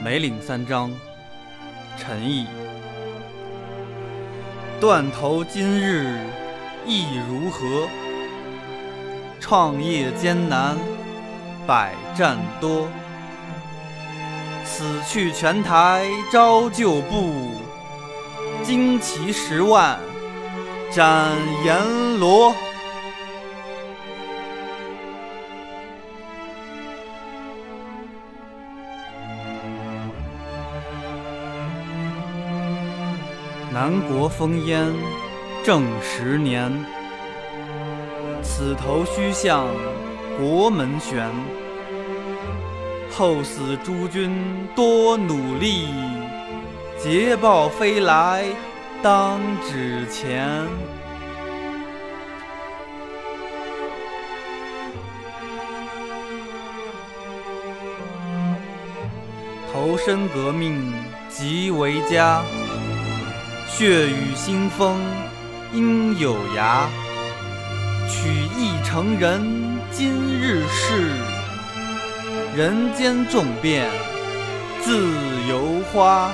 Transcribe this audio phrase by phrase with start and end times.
[0.00, 0.92] 梅岭三章，
[1.96, 2.46] 陈毅。
[4.80, 6.20] 断头今日
[6.86, 7.88] 意如何？
[9.40, 10.78] 创业艰难
[11.66, 12.88] 百战多。
[14.64, 17.50] 此去泉台招旧部，
[18.62, 19.98] 旌旗十万
[20.92, 21.32] 斩
[21.64, 22.54] 阎罗。
[33.70, 34.92] 南国烽烟
[35.62, 36.72] 正十年，
[38.42, 39.66] 此头须向
[40.38, 41.30] 国门悬。
[43.10, 44.32] 后死诸君
[44.74, 45.88] 多努力，
[46.98, 48.44] 捷报飞来
[49.02, 49.38] 当
[49.68, 50.66] 纸钱。
[59.70, 60.92] 投身革命
[61.28, 62.42] 即为家。
[63.68, 64.98] 血雨腥风
[65.72, 66.86] 应有涯，
[68.08, 69.40] 取义成仁
[69.92, 71.12] 今日事，
[72.56, 73.88] 人间众变
[74.82, 75.06] 自
[75.48, 76.32] 由花。